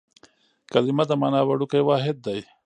[0.73, 2.39] کلیمه د مانا وړوکی واحد دئ.